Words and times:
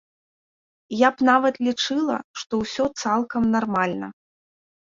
Я 0.99 1.09
б 1.19 1.27
нават 1.31 1.55
лічыла, 1.67 2.17
што 2.45 2.53
ўсё 2.65 2.89
цалкам 3.03 3.43
нармальна. 3.59 4.07